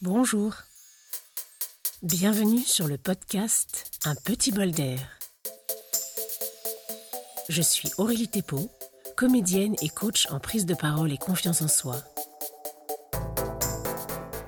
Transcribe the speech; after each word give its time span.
Bonjour. 0.00 0.54
Bienvenue 2.04 2.60
sur 2.60 2.86
le 2.86 2.96
podcast 2.96 3.90
Un 4.04 4.14
petit 4.14 4.52
bol 4.52 4.70
d'air. 4.70 5.00
Je 7.48 7.60
suis 7.60 7.90
Aurélie 7.98 8.28
Thépeau, 8.28 8.70
comédienne 9.16 9.74
et 9.82 9.88
coach 9.88 10.28
en 10.30 10.38
prise 10.38 10.66
de 10.66 10.74
parole 10.74 11.10
et 11.10 11.18
confiance 11.18 11.62
en 11.62 11.66
soi. 11.66 11.96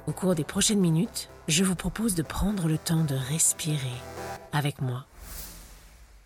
Au 0.07 0.13
cours 0.13 0.37
des 0.37 0.45
prochaines 0.45 0.79
minutes, 0.79 1.29
je 1.49 1.64
vous 1.64 1.75
propose 1.75 2.14
de 2.14 2.23
prendre 2.23 2.69
le 2.69 2.79
temps 2.79 3.03
de 3.03 3.17
respirer 3.17 3.98
avec 4.53 4.80
moi 4.80 5.05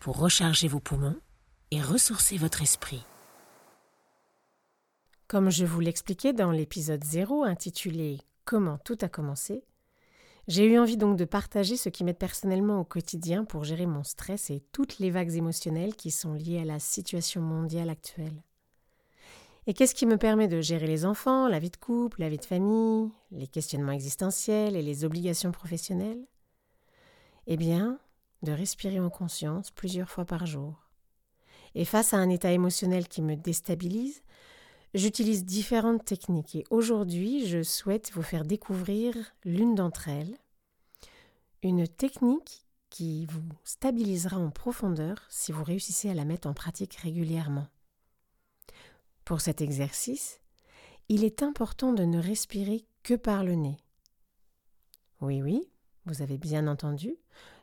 pour 0.01 0.19
recharger 0.19 0.69
vos 0.69 0.81
poumons 0.81 1.17
et 1.71 1.81
ressourcer 1.81 2.37
votre 2.37 2.61
esprit. 2.61 3.03
Comme 5.29 5.49
je 5.49 5.65
vous 5.65 5.81
l'expliquais 5.81 6.35
dans 6.35 6.51
l'épisode 6.51 7.03
0 7.03 7.45
intitulé 7.45 8.21
Comment 8.45 8.79
tout 8.79 8.99
a 9.01 9.09
commencé, 9.09 9.65
j'ai 10.49 10.67
eu 10.67 10.79
envie 10.79 10.99
donc 10.99 11.17
de 11.17 11.25
partager 11.25 11.77
ce 11.79 11.89
qui 11.89 12.05
m'aide 12.05 12.19
personnellement 12.19 12.79
au 12.79 12.85
quotidien 12.85 13.45
pour 13.45 13.65
gérer 13.65 13.87
mon 13.87 14.05
stress 14.05 14.51
et 14.51 14.61
toutes 14.73 14.99
les 14.99 15.11
vagues 15.11 15.35
émotionnelles 15.35 15.97
qui 15.97 16.11
sont 16.11 16.35
liées 16.35 16.61
à 16.61 16.67
la 16.67 16.79
situation 16.79 17.41
mondiale 17.41 17.89
actuelle. 17.89 18.43
Et 19.67 19.73
qu'est-ce 19.73 19.95
qui 19.95 20.05
me 20.05 20.19
permet 20.19 20.47
de 20.47 20.61
gérer 20.61 20.87
les 20.87 21.07
enfants, 21.07 21.49
la 21.49 21.59
vie 21.59 21.71
de 21.71 21.79
couple, 21.79 22.21
la 22.21 22.29
vie 22.29 22.37
de 22.37 22.45
famille, 22.45 23.11
les 23.31 23.47
questionnements 23.47 23.93
existentiels 23.93 24.77
et 24.77 24.83
les 24.83 25.07
obligations 25.07 25.53
professionnelles? 25.53 26.27
Eh 27.47 27.57
bien, 27.57 27.99
de 28.43 28.53
respirer 28.53 29.01
en 29.01 29.09
conscience 29.09 29.71
plusieurs 29.71 30.11
fois 30.11 30.27
par 30.27 30.45
jour. 30.45 30.75
Et 31.75 31.87
face 31.87 32.13
à 32.13 32.19
un 32.19 32.29
état 32.29 32.53
émotionnel 32.53 33.09
qui 33.09 33.23
me 33.23 33.37
déstabilise, 33.37 34.23
J'utilise 34.95 35.45
différentes 35.45 36.05
techniques 36.05 36.55
et 36.55 36.65
aujourd'hui, 36.71 37.49
je 37.49 37.65
souhaite 37.65 38.13
vous 38.13 38.23
faire 38.23 38.45
découvrir 38.45 39.17
l'une 39.45 39.75
d'entre 39.75 40.07
elles, 40.07 40.37
une 41.65 41.89
technique 41.89 42.65
qui 42.91 43.27
vous 43.27 43.43
stabilisera 43.65 44.37
en 44.37 44.51
profondeur 44.51 45.27
si 45.29 45.51
vous 45.51 45.65
réussissez 45.65 46.11
à 46.11 46.15
la 46.15 46.25
mettre 46.25 46.47
en 46.47 46.55
pratique 46.55 46.95
régulièrement. 46.95 47.67
Pour 49.25 49.41
cet 49.41 49.61
exercice, 49.61 50.41
il 51.09 51.25
est 51.25 51.43
important 51.43 51.93
de 51.93 52.05
ne 52.05 52.21
respirer 52.21 52.87
que 53.03 53.15
par 53.15 53.43
le 53.43 53.57
nez. 53.57 53.79
Oui, 55.21 55.43
oui, 55.43 55.69
vous 56.07 56.23
avez 56.23 56.39
bien 56.39 56.69
entendu. 56.69 57.17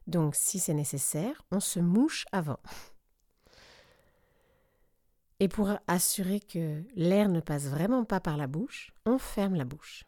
Donc, 0.06 0.36
si 0.36 0.60
c'est 0.60 0.74
nécessaire, 0.74 1.46
on 1.50 1.62
se 1.62 1.80
mouche 1.80 2.26
avant. 2.34 2.60
Et 5.42 5.48
pour 5.48 5.72
assurer 5.88 6.40
que 6.40 6.84
l'air 6.96 7.28
ne 7.28 7.40
passe 7.40 7.66
vraiment 7.66 8.06
pas 8.06 8.20
par 8.20 8.38
la 8.38 8.46
bouche, 8.46 8.94
on 9.08 9.18
ferme 9.18 9.56
la 9.56 9.66
bouche. 9.66 10.04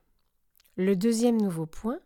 Le 0.76 0.95
deuxième 0.95 1.42
nouveau 1.42 1.66
point, 1.66 2.00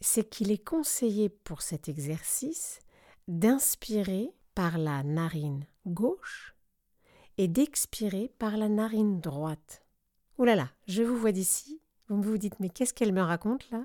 c'est 0.00 0.26
qu'il 0.26 0.50
est 0.50 0.64
conseillé 0.64 1.28
pour 1.28 1.60
cet 1.60 1.90
exercice 1.90 2.78
d'inspirer 3.28 4.32
par 4.54 4.78
la 4.78 5.02
narine 5.02 5.66
gauche 5.84 6.54
et 7.36 7.48
d'expirer 7.48 8.32
par 8.38 8.56
la 8.56 8.70
narine 8.70 9.20
droite. 9.20 9.82
Ouh 10.38 10.44
là 10.44 10.56
là, 10.56 10.70
je 10.88 11.02
vous 11.02 11.18
vois 11.18 11.32
d'ici, 11.32 11.82
vous 12.08 12.22
vous 12.22 12.38
dites 12.38 12.60
mais 12.60 12.70
qu'est-ce 12.70 12.94
qu'elle 12.94 13.12
me 13.12 13.20
raconte 13.20 13.68
là? 13.70 13.84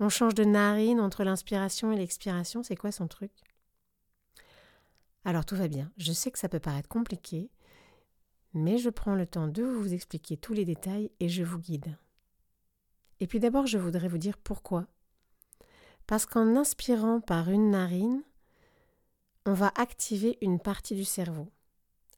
On 0.00 0.08
change 0.08 0.32
de 0.32 0.44
narine 0.44 1.00
entre 1.00 1.22
l'inspiration 1.22 1.92
et 1.92 1.96
l'expiration, 1.96 2.62
c'est 2.62 2.76
quoi 2.76 2.92
son 2.92 3.08
truc? 3.08 3.32
Alors 5.26 5.44
tout 5.44 5.56
va 5.56 5.66
bien, 5.66 5.90
je 5.96 6.12
sais 6.12 6.30
que 6.30 6.38
ça 6.38 6.48
peut 6.48 6.60
paraître 6.60 6.88
compliqué, 6.88 7.50
mais 8.54 8.78
je 8.78 8.90
prends 8.90 9.16
le 9.16 9.26
temps 9.26 9.48
de 9.48 9.64
vous 9.64 9.92
expliquer 9.92 10.36
tous 10.36 10.52
les 10.52 10.64
détails 10.64 11.10
et 11.18 11.28
je 11.28 11.42
vous 11.42 11.58
guide. 11.58 11.98
Et 13.18 13.26
puis 13.26 13.40
d'abord, 13.40 13.66
je 13.66 13.76
voudrais 13.76 14.06
vous 14.06 14.18
dire 14.18 14.38
pourquoi. 14.38 14.86
Parce 16.06 16.26
qu'en 16.26 16.54
inspirant 16.54 17.20
par 17.20 17.50
une 17.50 17.72
narine, 17.72 18.22
on 19.46 19.52
va 19.52 19.72
activer 19.74 20.38
une 20.42 20.60
partie 20.60 20.94
du 20.94 21.04
cerveau. 21.04 21.50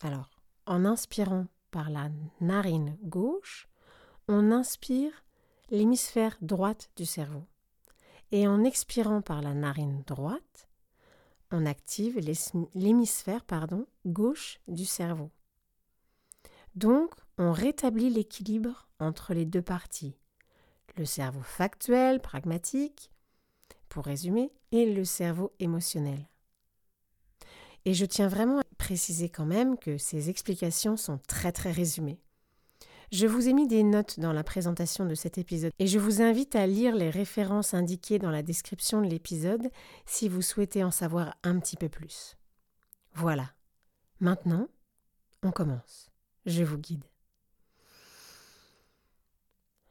Alors, 0.02 0.42
en 0.66 0.84
inspirant 0.84 1.46
par 1.70 1.88
la 1.88 2.10
narine 2.42 2.98
gauche, 3.04 3.68
on 4.28 4.52
inspire 4.52 5.24
l'hémisphère 5.70 6.36
droite 6.42 6.90
du 6.94 7.06
cerveau. 7.06 7.46
Et 8.32 8.46
en 8.46 8.64
expirant 8.64 9.22
par 9.22 9.40
la 9.40 9.54
narine 9.54 10.02
droite, 10.06 10.67
on 11.50 11.66
active 11.66 12.18
l'hémisphère 12.74 13.44
gauche 14.06 14.60
du 14.68 14.84
cerveau. 14.84 15.30
Donc, 16.74 17.12
on 17.38 17.52
rétablit 17.52 18.10
l'équilibre 18.10 18.88
entre 18.98 19.34
les 19.34 19.44
deux 19.44 19.62
parties. 19.62 20.16
Le 20.96 21.04
cerveau 21.04 21.42
factuel, 21.42 22.20
pragmatique, 22.20 23.10
pour 23.88 24.04
résumer, 24.04 24.52
et 24.72 24.92
le 24.92 25.04
cerveau 25.04 25.52
émotionnel. 25.58 26.28
Et 27.84 27.94
je 27.94 28.04
tiens 28.04 28.28
vraiment 28.28 28.58
à 28.58 28.64
préciser 28.76 29.28
quand 29.28 29.46
même 29.46 29.78
que 29.78 29.96
ces 29.96 30.28
explications 30.28 30.96
sont 30.96 31.18
très 31.26 31.52
très 31.52 31.72
résumées. 31.72 32.20
Je 33.10 33.26
vous 33.26 33.48
ai 33.48 33.54
mis 33.54 33.66
des 33.66 33.82
notes 33.82 34.20
dans 34.20 34.34
la 34.34 34.44
présentation 34.44 35.06
de 35.06 35.14
cet 35.14 35.38
épisode 35.38 35.72
et 35.78 35.86
je 35.86 35.98
vous 35.98 36.20
invite 36.20 36.54
à 36.54 36.66
lire 36.66 36.94
les 36.94 37.08
références 37.08 37.72
indiquées 37.72 38.18
dans 38.18 38.30
la 38.30 38.42
description 38.42 39.00
de 39.00 39.06
l'épisode 39.08 39.70
si 40.04 40.28
vous 40.28 40.42
souhaitez 40.42 40.84
en 40.84 40.90
savoir 40.90 41.34
un 41.42 41.58
petit 41.58 41.76
peu 41.76 41.88
plus. 41.88 42.36
Voilà. 43.14 43.50
Maintenant, 44.20 44.68
on 45.42 45.52
commence. 45.52 46.10
Je 46.44 46.62
vous 46.62 46.76
guide. 46.76 47.04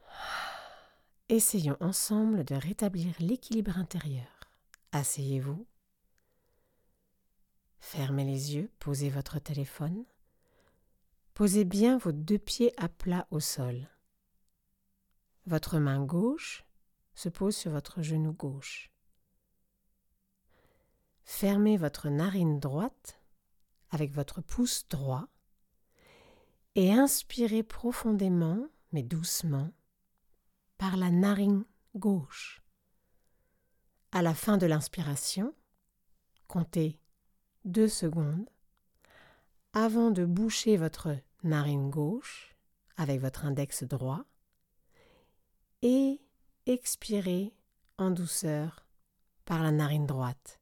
Essayons 1.30 1.78
ensemble 1.80 2.44
de 2.44 2.54
rétablir 2.54 3.16
l'équilibre 3.20 3.80
intérieur. 3.80 4.28
Asseyez-vous. 4.92 5.66
Fermez 7.80 8.26
les 8.26 8.56
yeux, 8.56 8.70
posez 8.78 9.10
votre 9.10 9.40
téléphone. 9.40 10.06
Posez 11.38 11.66
bien 11.66 12.00
vos 12.00 12.12
deux 12.12 12.40
pieds 12.40 12.74
à 12.82 12.90
plat 12.90 13.28
au 13.30 13.40
sol. 13.40 13.88
Votre 15.46 15.78
main 15.78 16.04
gauche 16.04 16.66
se 17.14 17.30
pose 17.30 17.56
sur 17.56 17.70
votre 17.70 18.02
genou 18.02 18.34
gauche. 18.34 18.90
Fermez 21.26 21.78
votre 21.78 22.10
narine 22.10 22.60
droite 22.60 23.22
avec 23.92 24.14
votre 24.14 24.42
pouce 24.42 24.88
droit 24.90 25.28
et 26.74 26.92
inspirez 26.92 27.62
profondément 27.62 28.68
mais 28.92 29.04
doucement 29.04 29.70
par 30.80 30.98
la 30.98 31.12
narine 31.12 31.66
gauche. 31.94 32.64
À 34.12 34.24
la 34.24 34.34
fin 34.34 34.58
de 34.58 34.66
l'inspiration, 34.66 35.54
comptez 36.48 37.00
deux 37.64 37.90
secondes 37.90 38.50
avant 39.74 40.10
de 40.10 40.26
boucher 40.26 40.78
votre 40.78 41.16
narine 41.44 41.90
gauche 41.90 42.56
avec 42.98 43.22
votre 43.22 43.46
index 43.46 43.84
droit 43.84 44.26
et 45.82 46.20
expirez 46.66 47.54
en 47.98 48.12
douceur 48.12 48.86
par 49.46 49.64
la 49.64 49.72
narine 49.72 50.06
droite. 50.06 50.60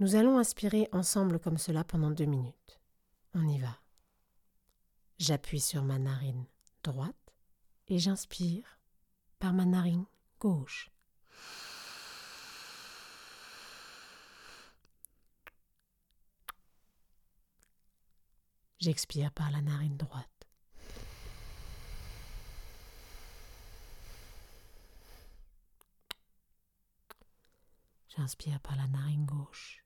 Nous 0.00 0.14
allons 0.14 0.38
inspirer 0.38 0.88
ensemble 0.92 1.40
comme 1.40 1.58
cela 1.58 1.82
pendant 1.82 2.10
deux 2.10 2.24
minutes. 2.24 2.80
On 3.34 3.46
y 3.48 3.58
va. 3.58 3.76
J'appuie 5.18 5.60
sur 5.60 5.82
ma 5.82 5.98
narine 5.98 6.46
droite 6.84 7.34
et 7.88 7.98
j'inspire 7.98 8.78
par 9.40 9.52
ma 9.52 9.64
narine 9.64 10.06
gauche. 10.38 10.90
J'expire 18.80 19.32
par 19.32 19.50
la 19.50 19.60
narine 19.60 19.96
droite. 19.96 20.46
J'inspire 28.08 28.60
par 28.60 28.76
la 28.76 28.86
narine 28.86 29.26
gauche. 29.26 29.84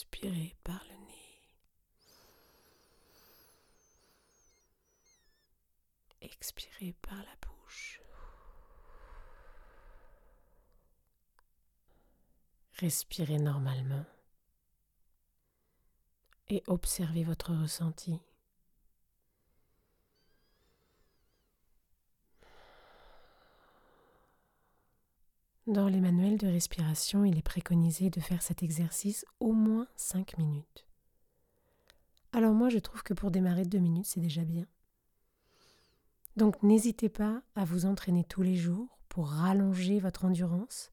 Inspirez 0.00 0.56
par 0.64 0.82
le 0.88 0.94
nez. 1.08 1.42
Expirez 6.22 6.94
par 7.02 7.18
la 7.18 7.36
bouche. 7.46 8.00
Respirez 12.78 13.36
normalement 13.36 14.06
et 16.48 16.62
observez 16.66 17.24
votre 17.24 17.52
ressenti. 17.52 18.22
Dans 25.70 25.86
les 25.86 26.00
manuels 26.00 26.36
de 26.36 26.48
respiration, 26.48 27.24
il 27.24 27.38
est 27.38 27.42
préconisé 27.42 28.10
de 28.10 28.18
faire 28.18 28.42
cet 28.42 28.64
exercice 28.64 29.24
au 29.38 29.52
moins 29.52 29.86
5 29.94 30.36
minutes. 30.36 30.84
Alors 32.32 32.54
moi, 32.54 32.70
je 32.70 32.78
trouve 32.78 33.04
que 33.04 33.14
pour 33.14 33.30
démarrer 33.30 33.64
2 33.64 33.78
minutes, 33.78 34.06
c'est 34.06 34.18
déjà 34.18 34.42
bien. 34.42 34.66
Donc 36.36 36.64
n'hésitez 36.64 37.08
pas 37.08 37.40
à 37.54 37.64
vous 37.64 37.86
entraîner 37.86 38.24
tous 38.24 38.42
les 38.42 38.56
jours 38.56 38.98
pour 39.08 39.28
rallonger 39.28 40.00
votre 40.00 40.24
endurance 40.24 40.90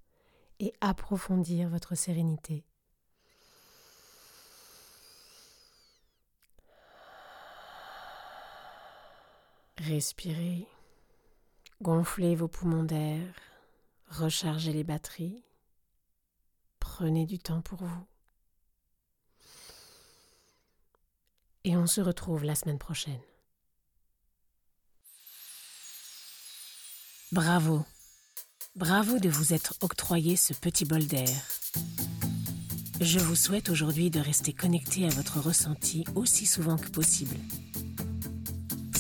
et 0.60 0.74
approfondir 0.80 1.70
votre 1.70 1.96
sérénité. 1.96 2.64
Respirez, 9.80 10.68
gonflez 11.82 12.36
vos 12.36 12.48
poumons 12.48 12.84
d'air 12.84 13.24
rechargez 14.08 14.74
les 14.74 14.84
batteries, 14.84 15.44
prenez 16.80 17.26
du 17.26 17.40
temps 17.40 17.62
pour 17.62 17.80
vous. 17.84 18.08
Et 21.64 21.76
on 21.76 21.88
se 21.88 22.02
retrouve 22.02 22.44
la 22.44 22.56
semaine 22.56 22.80
prochaine. 22.80 23.20
Bravo. 27.32 27.86
Bravo 28.76 29.20
de 29.20 29.28
vous 29.28 29.54
être 29.54 29.74
octroyé 29.82 30.38
ce 30.38 30.54
petit 30.54 30.86
bol 30.86 31.06
d'air. 31.06 31.36
Je 33.02 33.20
vous 33.20 33.36
souhaite 33.36 33.70
aujourd'hui 33.70 34.10
de 34.10 34.20
rester 34.20 34.54
connecté 34.54 35.06
à 35.06 35.10
votre 35.10 35.40
ressenti 35.40 36.06
aussi 36.16 36.46
souvent 36.46 36.78
que 36.78 36.90
possible. 36.90 37.36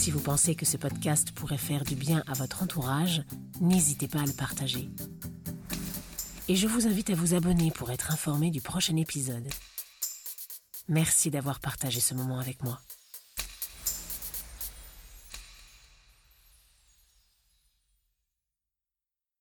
Si 0.07 0.11
vous 0.11 0.21
pensez 0.21 0.55
que 0.55 0.65
ce 0.65 0.77
podcast 0.77 1.33
pourrait 1.33 1.57
faire 1.57 1.83
du 1.83 1.95
bien 1.95 2.23
à 2.27 2.33
votre 2.33 2.63
entourage, 2.63 3.23
n'hésitez 3.59 4.07
pas 4.07 4.21
à 4.21 4.25
le 4.25 4.31
partager. 4.31 4.89
Et 6.47 6.55
je 6.55 6.65
vous 6.65 6.87
invite 6.87 7.09
à 7.09 7.13
vous 7.13 7.33
abonner 7.33 7.71
pour 7.71 7.91
être 7.91 8.13
informé 8.13 8.49
du 8.49 8.61
prochain 8.61 8.95
épisode. 8.95 9.49
Merci 10.87 11.29
d'avoir 11.29 11.59
partagé 11.59 11.99
ce 11.99 12.13
moment 12.13 12.39
avec 12.39 12.63
moi. 12.63 12.79